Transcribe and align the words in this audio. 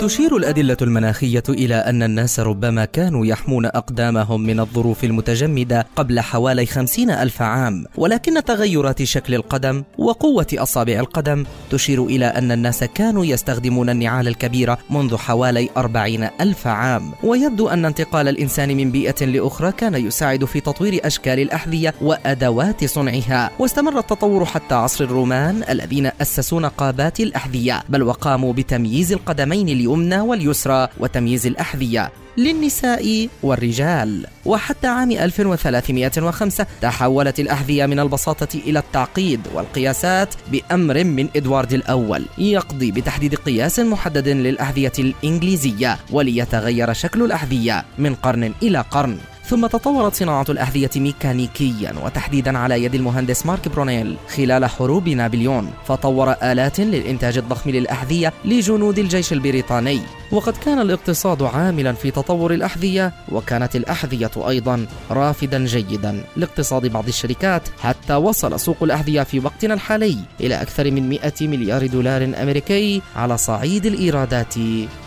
تشير 0.00 0.36
الأدلة 0.36 0.76
المناخية 0.82 1.42
إلى 1.48 1.74
أن 1.74 2.02
الناس 2.02 2.40
ربما 2.40 2.84
كانوا 2.84 3.26
يحمون 3.26 3.66
أقدامهم 3.66 4.40
من 4.40 4.60
الظروف 4.60 5.04
المتجمدة 5.04 5.86
قبل 5.96 6.20
حوالي 6.20 6.66
خمسين 6.66 7.10
ألف 7.10 7.42
عام 7.42 7.84
ولكن 7.96 8.44
تغيرات 8.44 9.02
شكل 9.02 9.34
القدم 9.34 9.82
وقوة 9.98 10.46
أصابع 10.54 11.00
القدم 11.00 11.44
تشير 11.70 12.04
إلى 12.04 12.26
أن 12.26 12.52
الناس 12.52 12.84
كانوا 12.84 13.24
يستخدمون 13.24 13.90
النعال 13.90 14.28
الكبيرة 14.28 14.78
منذ 14.90 15.16
حوالي 15.16 15.68
أربعين 15.76 16.28
ألف 16.40 16.66
عام. 16.66 17.12
ويبدو 17.24 17.68
أن 17.68 17.84
انتقال 17.84 18.28
الإنسان 18.28 18.76
من 18.76 18.90
بيئة 18.90 19.24
لأخرى 19.24 19.72
كان 19.72 19.94
يساعد 19.94 20.44
في 20.44 20.60
تطوير 20.60 21.06
أشكال 21.06 21.38
الأحذية 21.38 21.94
وأدوات 22.00 22.84
صنعها. 22.84 23.50
واستمر 23.58 23.98
التطور 23.98 24.44
حتى 24.44 24.74
عصر 24.74 25.04
الرومان 25.04 25.62
الذين 25.70 26.10
أسسوا 26.20 26.60
نقابات 26.60 27.20
الأحذية 27.20 27.82
بل 27.88 28.02
وقاموا 28.02 28.52
بتمييز 28.52 29.12
القدمين 29.12 29.68
اليوم 29.68 29.89
اليمنى 29.90 30.20
واليسرى 30.20 30.88
وتمييز 30.98 31.46
الأحذية 31.46 32.12
للنساء 32.36 33.28
والرجال. 33.42 34.26
وحتى 34.44 34.86
عام 34.86 35.10
1305 35.10 36.66
تحولت 36.80 37.40
الأحذية 37.40 37.86
من 37.86 38.00
البساطة 38.00 38.48
إلى 38.54 38.78
التعقيد 38.78 39.40
والقياسات 39.54 40.34
بأمر 40.52 41.04
من 41.04 41.28
إدوارد 41.36 41.72
الأول 41.72 42.24
يقضي 42.38 42.92
بتحديد 42.92 43.34
قياس 43.34 43.80
محدد 43.80 44.28
للأحذية 44.28 44.92
الإنجليزية 44.98 45.98
وليتغير 46.10 46.92
شكل 46.92 47.22
الأحذية 47.22 47.84
من 47.98 48.14
قرن 48.14 48.52
إلى 48.62 48.84
قرن. 48.90 49.18
ثم 49.50 49.66
تطورت 49.66 50.14
صناعة 50.14 50.44
الأحذية 50.48 50.90
ميكانيكيا 50.96 51.94
وتحديدا 52.04 52.58
على 52.58 52.84
يد 52.84 52.94
المهندس 52.94 53.46
مارك 53.46 53.68
برونيل 53.68 54.16
خلال 54.36 54.66
حروب 54.66 55.08
نابليون 55.08 55.70
فطور 55.86 56.32
آلات 56.32 56.80
للإنتاج 56.80 57.38
الضخم 57.38 57.70
للأحذية 57.70 58.32
لجنود 58.44 58.98
الجيش 58.98 59.32
البريطاني 59.32 60.00
وقد 60.32 60.56
كان 60.56 60.78
الاقتصاد 60.78 61.42
عاملا 61.42 61.92
في 61.92 62.10
تطور 62.10 62.54
الأحذية 62.54 63.12
وكانت 63.32 63.76
الأحذية 63.76 64.30
أيضا 64.36 64.86
رافدا 65.10 65.64
جيدا 65.64 66.24
لاقتصاد 66.36 66.86
بعض 66.86 67.08
الشركات 67.08 67.62
حتى 67.82 68.14
وصل 68.14 68.60
سوق 68.60 68.82
الأحذية 68.82 69.22
في 69.22 69.40
وقتنا 69.40 69.74
الحالي 69.74 70.16
إلى 70.40 70.62
أكثر 70.62 70.90
من 70.90 71.08
100 71.08 71.32
مليار 71.40 71.86
دولار 71.86 72.24
أمريكي 72.42 73.02
على 73.16 73.38
صعيد 73.38 73.86
الإيرادات 73.86 74.54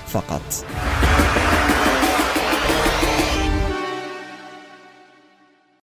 فقط. 0.07 0.65